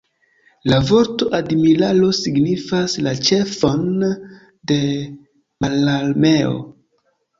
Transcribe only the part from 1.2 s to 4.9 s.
"admiralo" signifas la ĉefon de